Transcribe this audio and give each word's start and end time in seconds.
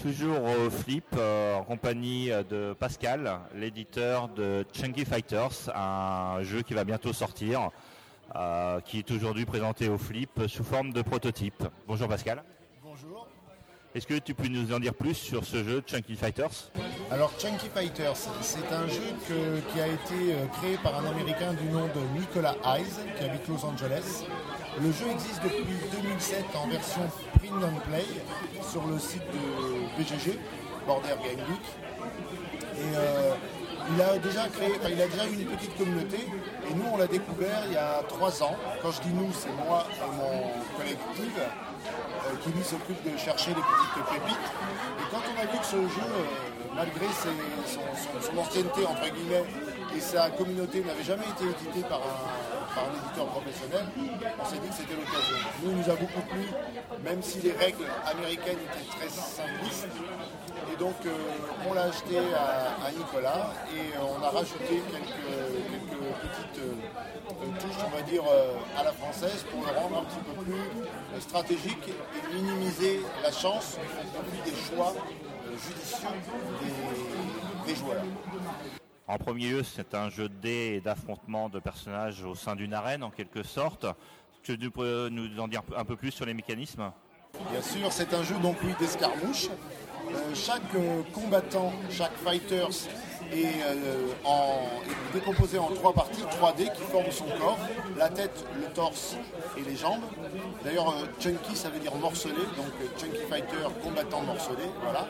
toujours 0.00 0.42
au 0.44 0.70
Flip 0.70 1.04
euh, 1.16 1.56
en 1.56 1.62
compagnie 1.62 2.30
de 2.48 2.72
Pascal, 2.72 3.40
l'éditeur 3.54 4.28
de 4.28 4.64
Chunky 4.72 5.04
Fighters, 5.04 5.70
un 5.74 6.42
jeu 6.42 6.62
qui 6.62 6.72
va 6.72 6.84
bientôt 6.84 7.12
sortir, 7.12 7.70
euh, 8.34 8.80
qui 8.80 8.98
est 8.98 9.10
aujourd'hui 9.10 9.44
présenté 9.44 9.88
au 9.88 9.98
Flip 9.98 10.30
sous 10.46 10.64
forme 10.64 10.92
de 10.92 11.02
prototype. 11.02 11.64
Bonjour 11.86 12.08
Pascal. 12.08 12.42
Est-ce 13.92 14.06
que 14.06 14.14
tu 14.14 14.34
peux 14.34 14.46
nous 14.46 14.72
en 14.72 14.78
dire 14.78 14.94
plus 14.94 15.14
sur 15.14 15.44
ce 15.44 15.64
jeu 15.64 15.82
Chunky 15.84 16.14
Fighters? 16.14 16.70
Alors 17.10 17.32
Chunky 17.40 17.68
Fighters, 17.74 18.16
c'est 18.40 18.72
un 18.72 18.86
jeu 18.86 19.02
qui 19.72 19.80
a 19.80 19.88
été 19.88 20.32
euh, 20.32 20.46
créé 20.60 20.76
par 20.80 20.96
un 21.00 21.06
Américain 21.06 21.54
du 21.54 21.64
nom 21.70 21.86
de 21.86 22.20
Nicolas 22.20 22.54
Hayes, 22.64 22.84
qui 23.18 23.24
habite 23.24 23.48
Los 23.48 23.64
Angeles. 23.64 24.24
Le 24.80 24.92
jeu 24.92 25.06
existe 25.10 25.42
depuis 25.42 25.74
2007 25.90 26.44
en 26.54 26.68
version 26.68 27.02
print 27.36 27.64
and 27.64 27.80
play 27.90 28.04
sur 28.70 28.86
le 28.86 28.96
site 29.00 29.24
de 29.32 30.00
BGG, 30.00 30.38
Border 30.86 31.16
Game 31.24 31.44
Geek. 31.48 31.66
Et 32.76 32.96
euh, 32.96 33.34
il 33.92 34.02
a 34.02 34.18
déjà 34.18 34.48
créé, 34.48 34.72
il 34.90 35.00
a 35.02 35.06
déjà 35.06 35.24
une 35.24 35.44
petite 35.46 35.76
communauté 35.76 36.18
et 36.68 36.74
nous 36.74 36.84
on 36.92 36.96
l'a 36.96 37.06
découvert 37.06 37.62
il 37.66 37.72
y 37.72 37.76
a 37.76 38.02
trois 38.08 38.42
ans. 38.42 38.56
Quand 38.82 38.90
je 38.92 39.00
dis 39.02 39.12
nous, 39.12 39.30
c'est 39.32 39.52
moi 39.64 39.86
et 39.90 40.16
mon 40.16 40.76
collectif 40.76 41.32
euh, 41.38 42.36
qui 42.42 42.50
lui 42.50 42.62
s'occupe 42.62 43.02
de 43.02 43.16
chercher 43.18 43.50
les 43.50 43.62
petites 43.62 44.04
pépites. 44.10 44.50
Et 44.98 45.04
quand 45.10 45.22
on 45.26 45.40
a 45.40 45.46
vu 45.50 45.58
que 45.58 45.64
ce 45.64 45.76
jeu, 45.76 46.08
euh, 46.08 46.74
malgré 46.74 47.06
son, 47.16 48.38
ancienneté 48.38 48.86
entre 48.86 49.12
guillemets 49.12 49.44
et 49.96 50.00
sa 50.00 50.30
communauté 50.30 50.82
n'avait 50.84 51.02
jamais 51.02 51.26
été 51.26 51.44
édité 51.44 51.86
par 51.88 51.98
un, 51.98 52.49
éditeur 52.78 53.26
professionnel, 53.26 53.84
on 54.38 54.44
s'est 54.44 54.58
dit 54.58 54.68
que 54.68 54.74
c'était 54.74 54.94
l'occasion. 54.94 55.36
Nous, 55.62 55.72
nous 55.72 55.90
a 55.90 55.96
beaucoup 55.96 56.20
plu, 56.28 56.46
même 57.04 57.22
si 57.22 57.40
les 57.40 57.52
règles 57.52 57.86
américaines 58.06 58.58
étaient 58.58 58.88
très 58.96 59.08
simplistes. 59.08 59.88
Et 60.72 60.76
donc, 60.76 60.94
euh, 61.06 61.10
on 61.68 61.74
l'a 61.74 61.84
acheté 61.84 62.18
à, 62.18 62.90
Nicolas 62.92 63.52
et 63.74 63.96
on 63.98 64.22
a 64.22 64.30
rajouté 64.30 64.82
quelques, 64.90 66.00
petites 66.20 66.58
euh, 66.58 67.60
touches, 67.60 67.84
on 67.86 67.96
va 67.96 68.02
dire, 68.02 68.22
euh, 68.30 68.54
à 68.78 68.84
la 68.84 68.92
française 68.92 69.44
pour 69.50 69.64
le 69.66 69.78
rendre 69.78 69.98
un 70.00 70.04
petit 70.04 70.20
peu 70.20 70.42
plus 70.42 71.20
stratégique 71.20 71.88
et 71.88 72.34
minimiser 72.34 73.00
la 73.22 73.32
chance 73.32 73.78
au 73.78 74.44
des 74.44 74.56
choix 74.56 74.94
judicieux 75.56 76.08
des 77.66 77.74
joueurs. 77.74 78.02
En 79.10 79.18
premier 79.18 79.48
lieu, 79.48 79.62
c'est 79.64 79.96
un 79.96 80.08
jeu 80.08 80.28
de 80.28 80.34
dés 80.34 80.74
et 80.76 80.80
d'affrontement 80.80 81.48
de 81.48 81.58
personnages 81.58 82.22
au 82.22 82.36
sein 82.36 82.54
d'une 82.54 82.72
arène, 82.72 83.02
en 83.02 83.10
quelque 83.10 83.42
sorte. 83.42 83.84
Tu 84.44 84.56
peux 84.70 85.08
nous 85.08 85.40
en 85.40 85.48
dire 85.48 85.62
un 85.76 85.84
peu 85.84 85.96
plus 85.96 86.12
sur 86.12 86.26
les 86.26 86.32
mécanismes? 86.32 86.92
Bien 87.50 87.60
sûr, 87.60 87.90
c'est 87.90 88.14
un 88.14 88.22
jeu 88.22 88.36
donc 88.40 88.56
d'escarmouche. 88.78 89.48
Euh, 89.48 90.34
chaque 90.34 90.62
euh, 90.76 91.02
combattant, 91.12 91.72
chaque 91.90 92.14
fighter 92.18 92.66
est, 93.32 93.62
euh, 93.64 94.06
décomposé 95.12 95.58
en 95.58 95.68
trois 95.68 95.92
parties, 95.92 96.22
3D 96.22 96.72
qui 96.72 96.82
forment 96.82 97.10
son 97.10 97.26
corps, 97.38 97.58
la 97.96 98.08
tête, 98.08 98.44
le 98.60 98.66
torse 98.72 99.16
et 99.56 99.68
les 99.68 99.76
jambes. 99.76 100.02
D'ailleurs, 100.64 100.94
chunky 101.18 101.56
ça 101.56 101.68
veut 101.68 101.80
dire 101.80 101.94
morcelé, 101.96 102.34
donc 102.56 102.72
chunky 102.98 103.20
fighter, 103.28 103.68
combattant 103.82 104.22
morcelé, 104.22 104.64
voilà. 104.82 105.06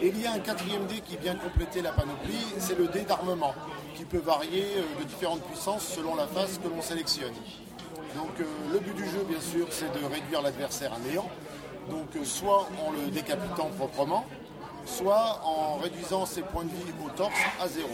Et 0.00 0.08
il 0.08 0.20
y 0.20 0.26
a 0.26 0.32
un 0.32 0.38
quatrième 0.38 0.86
dé 0.86 1.00
qui 1.00 1.16
vient 1.16 1.34
compléter 1.34 1.82
la 1.82 1.90
panoplie, 1.90 2.46
c'est 2.58 2.78
le 2.78 2.86
dé 2.86 3.00
d'armement, 3.00 3.54
qui 3.96 4.04
peut 4.04 4.18
varier 4.18 4.64
euh, 4.76 5.00
de 5.00 5.04
différentes 5.04 5.42
puissances 5.42 5.86
selon 5.86 6.14
la 6.14 6.26
phase 6.26 6.60
que 6.62 6.68
l'on 6.68 6.80
sélectionne. 6.80 7.34
Donc 8.14 8.30
euh, 8.40 8.44
le 8.72 8.78
but 8.78 8.94
du 8.94 9.04
jeu, 9.04 9.24
bien 9.28 9.40
sûr, 9.40 9.66
c'est 9.70 9.92
de 9.92 10.04
réduire 10.06 10.40
l'adversaire 10.40 10.92
à 10.92 10.98
néant. 11.00 11.28
Donc 11.90 12.14
euh, 12.14 12.24
soit 12.24 12.68
en 12.86 12.92
le 12.92 13.10
décapitant 13.10 13.70
proprement, 13.76 14.24
soit 14.88 15.40
en 15.44 15.76
réduisant 15.76 16.26
ses 16.26 16.42
points 16.42 16.64
de 16.64 16.70
vie 16.70 16.92
au 17.04 17.10
torse 17.10 17.38
à 17.60 17.68
zéro. 17.68 17.90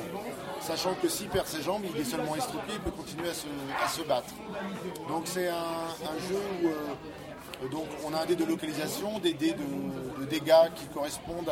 Sachant 0.60 0.94
que 0.94 1.08
s'il 1.08 1.28
perd 1.28 1.46
ses 1.46 1.62
jambes, 1.62 1.82
il 1.92 2.00
est 2.00 2.04
seulement 2.04 2.36
estropié, 2.36 2.74
il 2.74 2.80
peut 2.80 2.90
continuer 2.90 3.28
à 3.28 3.88
se, 3.88 4.02
battre. 4.02 4.32
Donc 5.08 5.24
c'est 5.26 5.48
un, 5.48 6.18
jeu 6.28 6.40
où 6.62 7.68
donc 7.68 7.86
on 8.06 8.14
a 8.14 8.22
un 8.22 8.26
dé 8.26 8.36
de 8.36 8.44
localisation, 8.44 9.18
des 9.18 9.34
dés 9.34 9.52
de, 9.54 10.24
dégâts 10.26 10.70
qui 10.74 10.86
correspondent 10.86 11.50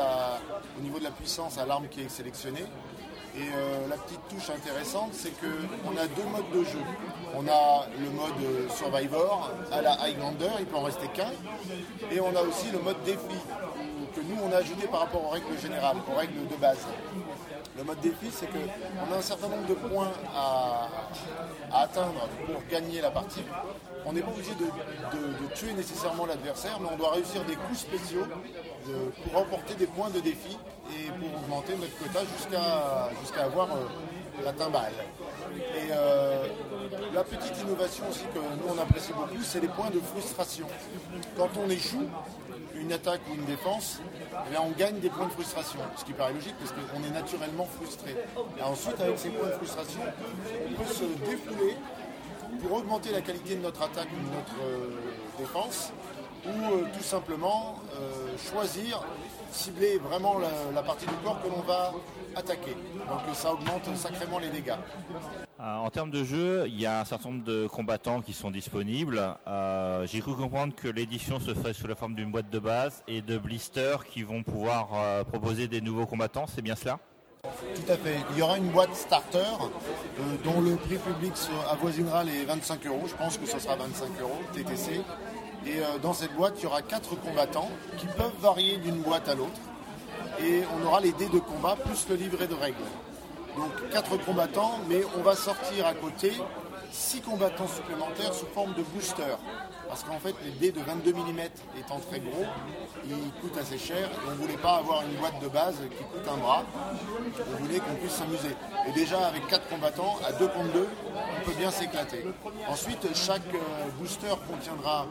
au 0.78 0.82
niveau 0.82 0.98
de 0.98 1.04
la 1.04 1.10
puissance 1.10 1.58
à 1.58 1.66
l'arme 1.66 1.88
qui 1.88 2.02
est 2.02 2.08
sélectionnée. 2.08 2.64
Et 3.34 3.40
euh, 3.40 3.88
la 3.88 3.96
petite 3.96 4.20
touche 4.28 4.50
intéressante, 4.50 5.10
c'est 5.14 5.32
qu'on 5.40 5.96
a 5.96 6.06
deux 6.06 6.24
modes 6.24 6.50
de 6.52 6.64
jeu. 6.64 6.82
On 7.34 7.48
a 7.48 7.86
le 7.98 8.10
mode 8.10 8.70
Survivor 8.76 9.50
à 9.72 9.80
la 9.80 9.92
Highlander, 10.02 10.50
il 10.58 10.66
peut 10.66 10.76
en 10.76 10.82
rester 10.82 11.06
qu'un. 11.08 11.30
Et 12.10 12.20
on 12.20 12.36
a 12.36 12.42
aussi 12.42 12.70
le 12.70 12.78
mode 12.80 13.02
défi, 13.04 13.18
que 14.14 14.20
nous 14.20 14.36
on 14.42 14.52
a 14.52 14.56
ajouté 14.56 14.86
par 14.86 15.00
rapport 15.00 15.24
aux 15.24 15.30
règles 15.30 15.58
générales, 15.60 15.96
aux 16.10 16.18
règles 16.18 16.46
de 16.48 16.56
base. 16.56 16.86
Le 17.76 17.84
mode 17.84 18.00
défi, 18.00 18.28
c'est 18.30 18.46
qu'on 18.46 19.14
a 19.14 19.16
un 19.16 19.22
certain 19.22 19.48
nombre 19.48 19.66
de 19.66 19.74
points 19.74 20.12
à, 20.34 20.88
atteindre 21.72 22.28
pour 22.46 22.62
gagner 22.70 23.00
la 23.00 23.10
partie. 23.10 23.42
On 24.04 24.12
n'est 24.12 24.20
pas 24.20 24.30
obligé 24.30 24.52
de, 24.54 25.54
tuer 25.54 25.72
nécessairement 25.72 26.26
l'adversaire, 26.26 26.78
mais 26.80 26.88
on 26.92 26.96
doit 26.96 27.12
réussir 27.12 27.42
des 27.44 27.56
coups 27.56 27.78
spéciaux 27.78 28.26
pour 29.24 29.40
remporter 29.40 29.74
des 29.74 29.86
points 29.86 30.10
de 30.10 30.20
défi 30.20 30.58
et 30.90 31.10
pour 31.12 31.40
augmenter 31.40 31.74
notre 31.76 31.96
quota 31.98 32.20
jusqu'à 33.22 33.44
avoir 33.44 33.68
euh, 33.70 33.86
la 34.44 34.52
timbale. 34.52 34.92
Et 35.56 35.88
euh, 35.92 36.46
la 37.14 37.24
petite 37.24 37.58
innovation 37.62 38.04
aussi 38.10 38.24
que 38.34 38.38
nous 38.38 38.74
on 38.74 38.80
apprécie 38.82 39.12
beaucoup, 39.12 39.42
c'est 39.42 39.60
les 39.60 39.68
points 39.68 39.90
de 39.90 40.00
frustration. 40.00 40.66
Quand 41.36 41.48
on 41.64 41.70
échoue, 41.70 42.08
une 42.82 42.92
attaque 42.92 43.20
ou 43.30 43.34
une 43.34 43.44
défense, 43.44 44.00
eh 44.52 44.58
on 44.58 44.70
gagne 44.70 44.98
des 44.98 45.08
points 45.08 45.26
de 45.26 45.32
frustration. 45.32 45.78
Ce 45.96 46.04
qui 46.04 46.12
paraît 46.12 46.32
logique 46.32 46.54
parce 46.58 46.72
qu'on 46.72 47.02
est 47.04 47.10
naturellement 47.10 47.66
frustré. 47.66 48.14
Et 48.58 48.62
ensuite, 48.62 49.00
avec 49.00 49.18
ces 49.18 49.30
points 49.30 49.48
de 49.48 49.52
frustration, 49.52 50.00
on 50.68 50.82
peut 50.82 50.92
se 50.92 51.04
défouler 51.30 51.76
pour 52.60 52.78
augmenter 52.78 53.12
la 53.12 53.20
qualité 53.20 53.56
de 53.56 53.62
notre 53.62 53.82
attaque 53.82 54.08
ou 54.12 54.28
de 54.28 54.34
notre 54.34 54.62
euh, 54.62 55.00
défense, 55.38 55.92
ou 56.44 56.48
euh, 56.48 56.84
tout 56.96 57.02
simplement 57.02 57.78
euh, 57.94 58.36
choisir, 58.50 59.02
cibler 59.52 59.98
vraiment 59.98 60.36
la, 60.74 60.82
partie 60.82 61.06
du 61.06 61.14
corps 61.24 61.40
que 61.42 61.48
l'on 61.48 61.62
va 61.62 61.92
attaquer. 62.36 62.76
Donc 63.08 63.20
ça 63.34 63.52
augmente 63.52 63.96
sacrément 63.96 64.38
les 64.38 64.48
dégâts. 64.48 64.76
En 65.62 65.90
termes 65.90 66.10
de 66.10 66.24
jeu, 66.24 66.64
il 66.66 66.80
y 66.80 66.86
a 66.86 67.00
un 67.00 67.04
certain 67.04 67.30
nombre 67.30 67.44
de 67.44 67.66
combattants 67.68 68.20
qui 68.20 68.32
sont 68.32 68.50
disponibles. 68.50 69.20
J'ai 70.04 70.20
cru 70.20 70.34
comprendre 70.34 70.74
que 70.74 70.88
l'édition 70.88 71.38
se 71.38 71.54
ferait 71.54 71.72
sous 71.72 71.86
la 71.86 71.94
forme 71.94 72.14
d'une 72.14 72.30
boîte 72.30 72.50
de 72.50 72.58
base 72.58 73.02
et 73.06 73.22
de 73.22 73.38
blisters 73.38 74.04
qui 74.06 74.22
vont 74.22 74.42
pouvoir 74.42 75.24
proposer 75.26 75.68
des 75.68 75.80
nouveaux 75.80 76.06
combattants, 76.06 76.46
c'est 76.46 76.62
bien 76.62 76.74
cela? 76.74 76.98
Tout 77.42 77.92
à 77.92 77.96
fait. 77.96 78.18
Il 78.30 78.38
y 78.38 78.42
aura 78.42 78.56
une 78.56 78.70
boîte 78.70 78.94
starter 78.94 79.38
euh, 79.38 80.22
dont 80.44 80.60
le 80.60 80.76
prix 80.76 80.96
public 80.96 81.32
avoisinera 81.68 82.22
les 82.22 82.44
25 82.44 82.86
euros. 82.86 83.02
Je 83.08 83.14
pense 83.16 83.36
que 83.36 83.46
ce 83.46 83.58
sera 83.58 83.74
25 83.74 84.20
euros 84.20 84.40
TTC. 84.54 85.00
Et 85.66 85.78
euh, 85.78 85.98
dans 86.00 86.12
cette 86.12 86.32
boîte, 86.36 86.54
il 86.58 86.64
y 86.64 86.66
aura 86.66 86.82
quatre 86.82 87.16
combattants 87.16 87.68
qui 87.98 88.06
peuvent 88.06 88.36
varier 88.40 88.76
d'une 88.76 89.02
boîte 89.02 89.28
à 89.28 89.34
l'autre. 89.34 89.60
Et 90.40 90.62
on 90.78 90.86
aura 90.86 91.00
les 91.00 91.10
dés 91.12 91.28
de 91.28 91.40
combat 91.40 91.74
plus 91.74 92.08
le 92.08 92.14
livret 92.14 92.46
de 92.46 92.54
règles. 92.54 92.76
Donc 93.56 93.90
quatre 93.90 94.16
combattants, 94.24 94.78
mais 94.88 95.02
on 95.18 95.22
va 95.22 95.34
sortir 95.36 95.86
à 95.86 95.94
côté 95.94 96.32
six 96.90 97.20
combattants 97.20 97.68
supplémentaires 97.68 98.34
sous 98.34 98.46
forme 98.46 98.74
de 98.74 98.82
booster. 98.82 99.36
Parce 99.88 100.04
qu'en 100.04 100.18
fait, 100.18 100.34
les 100.44 100.52
dés 100.52 100.72
de 100.72 100.80
22 100.80 101.12
mm 101.12 101.40
étant 101.78 101.98
très 102.10 102.20
gros, 102.20 102.44
ils 103.04 103.32
coûtent 103.40 103.58
assez 103.58 103.76
cher. 103.76 104.08
On 104.26 104.30
ne 104.30 104.36
voulait 104.36 104.56
pas 104.56 104.76
avoir 104.76 105.02
une 105.02 105.18
boîte 105.18 105.38
de 105.42 105.48
base 105.48 105.76
qui 105.76 106.04
coûte 106.04 106.26
un 106.32 106.38
bras. 106.38 106.64
On 107.52 107.62
voulait 107.62 107.78
qu'on 107.78 107.94
puisse 107.96 108.12
s'amuser. 108.12 108.56
Et 108.88 108.92
déjà, 108.92 109.26
avec 109.26 109.46
4 109.48 109.68
combattants, 109.68 110.18
à 110.26 110.32
2 110.32 110.46
contre 110.48 110.72
2, 110.72 110.88
on 111.14 111.44
peut 111.44 111.56
bien 111.58 111.70
s'éclater. 111.70 112.24
Ensuite, 112.68 113.06
chaque 113.14 113.42
euh, 113.54 113.90
booster 113.98 114.34
contiendra 114.50 115.06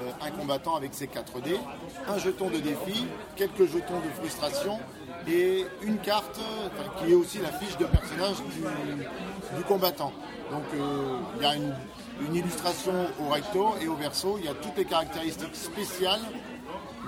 euh, 0.00 0.10
un 0.20 0.30
combattant 0.30 0.76
avec 0.76 0.94
ses 0.94 1.08
4 1.08 1.40
dés, 1.40 1.58
un 2.06 2.18
jeton 2.18 2.48
de 2.48 2.58
défi, 2.58 3.06
quelques 3.34 3.66
jetons 3.66 4.00
de 4.00 4.10
frustration 4.20 4.78
et 5.28 5.64
une 5.82 5.98
carte 5.98 6.40
qui 6.98 7.12
est 7.12 7.14
aussi 7.14 7.38
la 7.38 7.52
fiche 7.52 7.76
de 7.78 7.84
personnage 7.84 8.36
du, 9.56 9.64
combattant. 9.64 10.12
Donc 10.50 10.64
euh, 10.74 11.18
il 11.36 11.42
y 11.42 11.46
a 11.46 11.54
une 11.54 12.34
illustration 12.34 12.92
au 13.20 13.30
recto 13.30 13.74
et 13.80 13.88
au 13.88 13.94
verso. 13.94 14.36
Il 14.38 14.44
y 14.44 14.48
a 14.48 14.54
toutes 14.54 14.76
les 14.76 14.84
caractéristiques 14.84 15.54
spéciales 15.54 16.20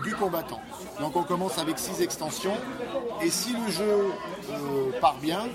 du 0.02 0.14
combattant. 0.14 0.60
Donc 1.00 1.16
on 1.16 1.22
commence 1.22 1.58
avec 1.58 1.78
6 1.78 2.02
extensions 2.02 2.56
et 3.22 3.30
si 3.30 3.52
le 3.52 3.70
jeu 3.70 4.12
euh, 4.50 5.00
part 5.00 5.16
bien, 5.16 5.48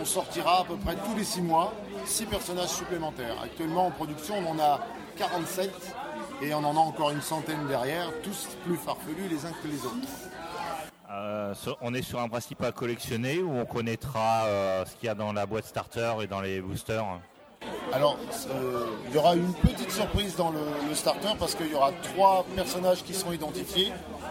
on 0.00 0.04
sortira 0.04 0.60
à 0.60 0.64
peu 0.64 0.76
près 0.76 0.96
tous 0.96 1.16
les 1.16 1.24
6 1.24 1.42
mois 1.42 1.72
6 2.04 2.26
personnages 2.26 2.70
supplémentaires. 2.70 3.36
Actuellement 3.42 3.86
en 3.86 3.90
production 3.90 4.34
on 4.46 4.52
en 4.52 4.58
a 4.58 4.80
47 5.16 5.70
et 6.42 6.54
on 6.54 6.58
en 6.58 6.76
a 6.76 6.80
encore 6.80 7.10
une 7.10 7.22
centaine 7.22 7.66
derrière, 7.68 8.08
tous 8.22 8.48
plus 8.64 8.76
farfelus 8.76 9.28
les 9.30 9.46
uns 9.46 9.52
que 9.62 9.68
les 9.68 9.84
autres. 9.86 10.08
Euh, 11.12 11.52
on 11.82 11.92
est 11.92 12.02
sur 12.02 12.20
un 12.20 12.28
principe 12.28 12.62
à 12.62 12.72
collectionner 12.72 13.40
où 13.40 13.52
on 13.52 13.66
connaîtra 13.66 14.44
euh, 14.46 14.84
ce 14.86 14.96
qu'il 14.96 15.06
y 15.06 15.08
a 15.10 15.14
dans 15.14 15.32
la 15.32 15.44
boîte 15.44 15.66
starter 15.66 16.14
et 16.22 16.26
dans 16.26 16.40
les 16.40 16.60
boosters? 16.62 17.04
Alors, 17.92 18.16
euh, 18.50 18.86
il 19.08 19.14
y 19.14 19.18
aura 19.18 19.36
une 19.36 19.52
petite 19.52 19.90
surprise 19.90 20.36
dans 20.36 20.50
le, 20.50 20.94
starter 20.94 21.28
parce 21.38 21.54
qu'il 21.54 21.70
y 21.70 21.74
aura 21.74 21.92
trois 22.02 22.46
personnages 22.56 23.04
qui 23.04 23.12
seront 23.12 23.32
identifiés 23.32 23.88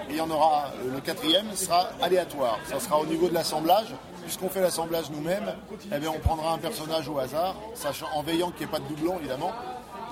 et 0.10 0.12
il 0.12 0.16
y 0.16 0.22
en 0.22 0.32
aura 0.32 0.72
le 0.92 1.00
quatrième 1.02 1.54
sera 1.54 1.90
aléatoire. 2.02 2.58
Ça 2.66 2.80
sera 2.80 3.00
au 3.00 3.06
niveau 3.06 3.30
de 3.30 3.34
l'assemblage. 3.34 3.94
Puisqu'on 4.24 4.50
fait 4.50 4.62
l'assemblage 4.62 5.10
nous-mêmes, 5.10 5.52
eh 5.92 6.08
on 6.08 6.20
prendra 6.20 6.54
un 6.54 6.60
personnage 6.60 7.10
au 7.10 7.18
hasard, 7.18 7.56
en 8.14 8.22
veillant 8.22 8.52
qu'il 8.52 8.68
n'y 8.68 8.72
ait 8.72 8.78
pas 8.78 8.80
de 8.80 8.88
doublon 8.88 9.18
évidemment. 9.20 9.52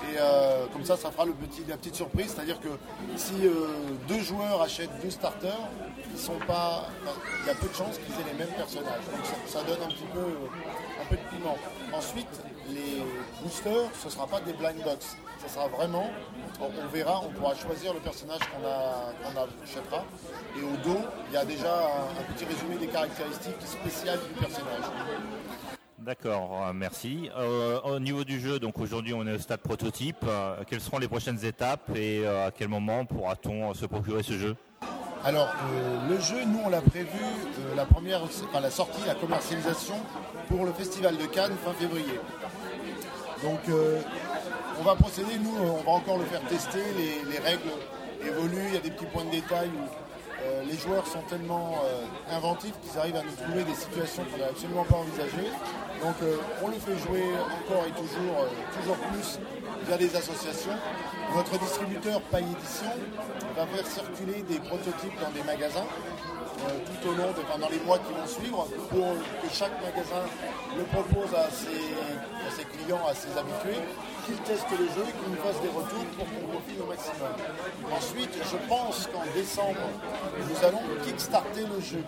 Et 0.08 0.16
euh, 0.18 0.66
comme 0.72 0.84
ça, 0.84 0.96
ça 0.96 1.10
fera 1.10 1.24
le 1.24 1.32
petit, 1.32 1.62
la 1.68 1.76
petite 1.76 1.94
surprise. 1.94 2.32
C'est-à-dire 2.34 2.60
que 2.60 2.68
si 3.16 3.34
euh, 3.44 3.66
deux 4.08 4.20
joueurs 4.20 4.62
achètent 4.62 5.00
deux 5.02 5.10
starters, 5.10 5.68
ils 6.12 6.18
sont 6.18 6.38
pas, 6.46 6.88
il 7.42 7.46
y 7.46 7.50
a 7.50 7.54
peu 7.54 7.68
de 7.68 7.74
chances 7.74 7.98
qu'ils 7.98 8.14
aient 8.14 8.32
les 8.32 8.38
mêmes 8.38 8.54
personnages. 8.56 9.04
Donc 9.12 9.24
ça, 9.46 9.62
donne 9.62 9.82
un 9.82 9.88
petit 9.88 10.08
peu, 10.12 10.20
un 10.20 11.06
peu 11.08 11.16
de 11.16 11.36
piment. 11.36 11.56
Ensuite, 11.92 12.40
les 12.68 13.02
boosters, 13.42 13.90
ce 14.00 14.06
ne 14.06 14.10
sera 14.10 14.26
pas 14.26 14.40
des 14.40 14.52
blind 14.52 14.82
box. 14.82 15.16
Ce 15.46 15.54
sera 15.54 15.68
vraiment, 15.68 16.10
on, 16.60 16.88
verra, 16.88 17.22
on 17.24 17.30
pourra 17.30 17.54
choisir 17.54 17.94
le 17.94 18.00
personnage 18.00 18.40
qu'on 18.40 19.30
achètera. 19.30 20.04
Et 20.58 20.62
au 20.62 20.76
dos, 20.84 21.00
il 21.28 21.34
y 21.34 21.36
a 21.36 21.44
déjà 21.44 21.72
un 21.72 22.32
petit 22.32 22.44
résumé 22.44 22.76
des 22.76 22.88
caractéristiques 22.88 23.62
spéciales 23.64 24.20
du 24.20 24.38
personnage. 24.38 24.84
D'accord, 26.00 26.62
euh, 26.64 26.72
merci. 26.72 27.28
Euh, 27.36 27.78
au 27.82 28.00
niveau 28.00 28.24
du 28.24 28.40
jeu, 28.40 28.58
donc 28.58 28.78
aujourd'hui 28.78 29.12
on 29.12 29.26
est 29.26 29.34
au 29.34 29.38
stade 29.38 29.60
prototype. 29.60 30.24
Euh, 30.26 30.56
quelles 30.66 30.80
seront 30.80 30.98
les 30.98 31.08
prochaines 31.08 31.44
étapes 31.44 31.94
et 31.94 32.26
à 32.26 32.50
quel 32.56 32.68
moment 32.68 33.04
pourra-t-on 33.04 33.74
se 33.74 33.84
procurer 33.84 34.22
ce 34.22 34.32
jeu? 34.32 34.56
Alors 35.22 35.48
le 36.08 36.18
jeu, 36.18 36.42
nous 36.46 36.60
on 36.64 36.70
l'a 36.70 36.80
prévu 36.80 37.20
la 37.76 37.84
première, 37.84 38.22
la 38.54 38.70
sortie, 38.70 39.02
la 39.06 39.14
commercialisation 39.14 39.96
pour 40.48 40.64
le 40.64 40.72
festival 40.72 41.18
de 41.18 41.26
Cannes 41.26 41.52
fin 41.62 41.74
février. 41.74 42.18
Donc 43.42 43.60
on 44.78 44.82
va 44.82 44.94
procéder, 44.94 45.38
nous 45.38 45.54
on 45.54 45.82
va 45.82 45.90
encore 45.90 46.16
le 46.16 46.24
faire 46.24 46.40
tester, 46.48 46.80
les, 46.96 47.30
les 47.30 47.38
règles 47.40 47.68
évoluent, 48.26 48.68
il 48.68 48.74
y 48.74 48.78
a 48.78 48.80
des 48.80 48.90
petits 48.90 49.04
points 49.04 49.24
de 49.24 49.32
détail 49.32 49.68
euh, 50.42 50.62
les 50.64 50.76
joueurs 50.76 51.06
sont 51.06 51.20
tellement 51.28 51.74
euh, 51.84 52.34
inventifs 52.34 52.72
qu'ils 52.80 52.98
arrivent 52.98 53.16
à 53.16 53.22
nous 53.22 53.36
trouver 53.36 53.64
des 53.64 53.74
situations 53.74 54.24
qu'on 54.24 54.38
n'a 54.38 54.46
absolument 54.46 54.84
pas 54.84 54.96
envisagées. 54.96 55.50
Donc 56.02 56.16
euh, 56.22 56.36
on 56.62 56.68
le 56.68 56.74
fait 56.74 56.96
jouer 56.96 57.24
encore 57.44 57.84
et 57.86 57.92
toujours, 57.92 58.46
toujours 58.80 58.96
plus 58.96 59.38
via 59.86 59.98
des 59.98 60.16
associations. 60.16 60.76
Notre 61.34 61.58
distributeur 61.58 62.22
Paille 62.22 62.46
Édition 62.56 62.90
va 63.56 63.66
faire 63.66 63.86
circuler 63.86 64.42
des 64.48 64.58
prototypes 64.60 65.20
dans 65.20 65.30
des 65.30 65.42
magasins 65.42 65.86
tout 66.86 67.08
au 67.08 67.12
long, 67.12 67.30
de, 67.32 67.60
dans 67.60 67.68
les 67.68 67.80
mois 67.80 67.98
qui 67.98 68.12
vont 68.12 68.26
suivre, 68.26 68.66
pour 68.90 69.14
que 69.42 69.48
chaque 69.52 69.76
magasin 69.82 70.24
le 70.76 70.84
propose 70.84 71.34
à 71.34 71.48
ses 71.50 72.64
clients, 72.64 73.06
à 73.08 73.14
ses 73.14 73.36
habitués 73.38 73.82
qu'ils 74.26 74.36
testent 74.38 74.70
le 74.70 74.86
jeu 74.86 75.04
et 75.08 75.12
qu'ils 75.12 75.32
nous 75.32 75.42
fassent 75.42 75.62
des 75.62 75.68
retours 75.68 76.04
pour 76.16 76.26
qu'on 76.26 76.46
profite 76.52 76.80
au 76.80 76.86
maximum. 76.86 77.32
Ensuite, 77.90 78.34
je 78.36 78.56
pense 78.68 79.08
qu'en 79.08 79.24
décembre, 79.34 79.84
nous 80.38 80.66
allons 80.66 80.82
kickstarter 81.04 81.62
le 81.62 81.80
jeu. 81.80 82.04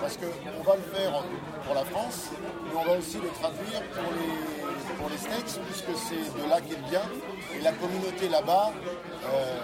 Parce 0.00 0.16
qu'on 0.16 0.62
va 0.62 0.76
le 0.76 0.82
faire 0.94 1.22
pour 1.64 1.74
la 1.74 1.84
France, 1.84 2.30
mais 2.64 2.78
on 2.78 2.84
va 2.84 2.98
aussi 2.98 3.16
le 3.16 3.28
traduire 3.40 3.82
pour 3.94 4.12
les, 4.18 4.94
pour 4.96 5.08
les 5.10 5.18
States, 5.18 5.60
puisque 5.66 5.94
c'est 6.06 6.24
de 6.38 6.48
là 6.48 6.60
qu'est 6.60 6.82
bien. 6.90 7.02
Et 7.56 7.60
la 7.62 7.72
communauté 7.72 8.28
là-bas, 8.28 8.72
euh, 9.24 9.58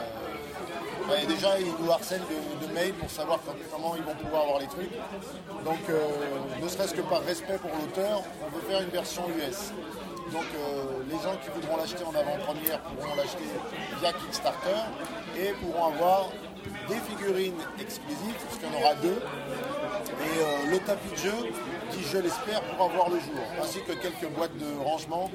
déjà, 1.27 1.59
ils 1.59 1.85
nous 1.85 1.91
harcèlent 1.91 2.21
de, 2.21 2.73
mails 2.73 2.95
pour 2.95 3.11
savoir 3.11 3.41
comment 3.73 3.97
ils 3.97 4.03
vont 4.03 4.15
pouvoir 4.15 4.43
avoir 4.43 4.61
les 4.61 4.67
trucs. 4.67 4.93
Donc, 5.65 5.81
euh, 5.89 5.99
ne 6.63 6.69
serait-ce 6.69 6.95
que 6.95 7.01
par 7.03 7.23
respect 7.23 7.59
pour 7.59 7.71
l'auteur, 7.71 8.23
on 8.45 8.57
veut 8.57 8.63
faire 8.69 8.81
une 8.83 8.91
version 8.91 9.23
US. 9.29 9.73
Donc 10.33 10.45
euh, 10.55 11.03
les 11.11 11.17
gens 11.17 11.37
qui 11.43 11.51
voudront 11.51 11.77
l'acheter 11.77 12.05
en 12.05 12.15
avant-première 12.15 12.81
pourront 12.81 13.17
l'acheter 13.17 13.45
via 14.01 14.13
Kickstarter 14.13 14.81
et 15.37 15.53
pourront 15.61 15.87
avoir 15.87 16.29
des 16.89 16.97
figurines 16.97 17.59
exclusives, 17.81 18.35
puisqu'il 18.47 18.73
y 18.73 18.77
en 18.77 18.81
aura 18.81 18.95
deux, 18.97 19.19
et 19.19 20.41
euh, 20.41 20.71
le 20.71 20.79
tapis 20.81 21.11
de 21.11 21.17
jeu 21.17 21.35
qui, 21.91 22.03
je 22.05 22.19
l'espère, 22.19 22.61
pourra 22.63 22.89
voir 22.89 23.09
le 23.11 23.17
jour, 23.17 23.43
ainsi 23.61 23.81
que 23.83 23.93
quelques 23.93 24.29
boîtes 24.35 24.57
de 24.57 24.85
rangement. 24.85 25.31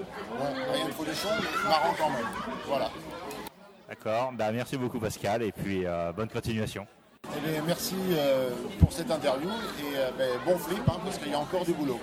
Rien 0.72 0.86
de 0.86 0.92
folichon, 0.92 1.30
mais 1.40 1.70
marrant 1.70 1.94
quand 1.98 2.10
même. 2.10 2.28
Voilà. 2.68 2.92
D'accord, 3.88 4.32
bah, 4.34 4.52
merci 4.52 4.78
beaucoup 4.78 5.00
Pascal, 5.00 5.44
et 5.44 5.52
puis 5.52 5.86
euh, 5.86 6.12
bonne 6.12 6.30
continuation. 6.30 6.88
Eh 7.38 7.62
merci 7.66 7.96
pour 8.80 8.92
cette 8.92 9.10
interview 9.10 9.50
et 9.80 10.18
ben, 10.18 10.30
bon 10.46 10.58
flip, 10.58 10.82
hein, 10.88 11.00
parce 11.04 11.18
qu'il 11.18 11.32
y 11.32 11.34
a 11.34 11.40
encore 11.40 11.66
du 11.66 11.74
boulot. 11.74 12.00